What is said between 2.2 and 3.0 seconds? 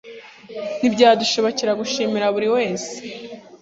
buri wese